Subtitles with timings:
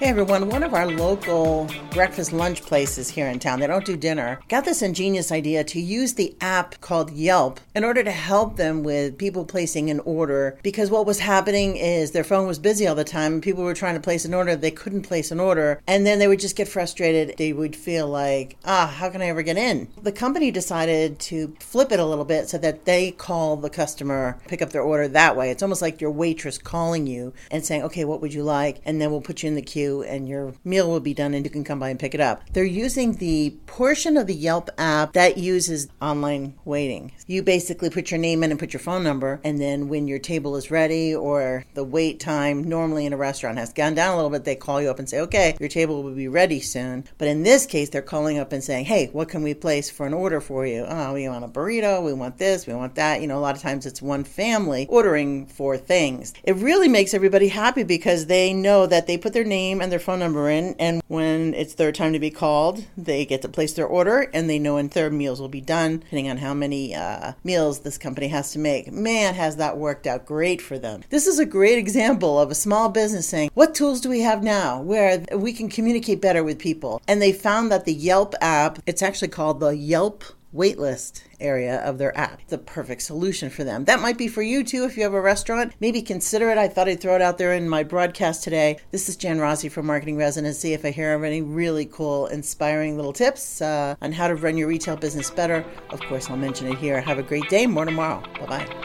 [0.00, 3.98] Hey everyone, one of our local breakfast lunch places here in town, they don't do
[3.98, 8.56] dinner, got this ingenious idea to use the app called Yelp in order to help
[8.56, 12.86] them with people placing an order because what was happening is their phone was busy
[12.86, 15.38] all the time and people were trying to place an order, they couldn't place an
[15.38, 17.36] order, and then they would just get frustrated.
[17.36, 19.88] They would feel like, ah, how can I ever get in?
[20.00, 24.40] The company decided to flip it a little bit so that they call the customer,
[24.48, 25.50] pick up their order that way.
[25.50, 28.80] It's almost like your waitress calling you and saying, okay, what would you like?
[28.86, 31.44] And then we'll put you in the queue and your meal will be done and
[31.44, 32.42] you can come by and pick it up.
[32.52, 37.12] They're using the portion of the Yelp app that uses online waiting.
[37.26, 40.18] You basically put your name in and put your phone number, and then when your
[40.18, 44.16] table is ready or the wait time normally in a restaurant has gone down a
[44.16, 47.04] little bit, they call you up and say, okay, your table will be ready soon.
[47.18, 50.06] But in this case, they're calling up and saying, hey, what can we place for
[50.06, 50.84] an order for you?
[50.88, 53.20] Oh, we want a burrito, we want this, we want that.
[53.20, 56.34] You know, a lot of times it's one family ordering for things.
[56.44, 59.98] It really makes everybody happy because they know that they put their name and their
[59.98, 63.72] phone number in, and when it's their time to be called, they get to place
[63.72, 66.94] their order, and they know when their meals will be done, depending on how many
[66.94, 68.92] uh, meals this company has to make.
[68.92, 71.02] Man, has that worked out great for them.
[71.10, 74.42] This is a great example of a small business saying, What tools do we have
[74.42, 77.02] now where we can communicate better with people?
[77.08, 81.98] And they found that the Yelp app, it's actually called the Yelp waitlist area of
[81.98, 82.46] their app.
[82.48, 83.84] The perfect solution for them.
[83.84, 85.72] That might be for you too if you have a restaurant.
[85.80, 86.58] Maybe consider it.
[86.58, 88.78] I thought I'd throw it out there in my broadcast today.
[88.90, 90.72] This is Jen Rossi from Marketing Residency.
[90.72, 94.56] If I hear of any really cool, inspiring little tips uh, on how to run
[94.56, 97.00] your retail business better, of course, I'll mention it here.
[97.00, 97.66] Have a great day.
[97.66, 98.22] More tomorrow.
[98.38, 98.79] Bye bye.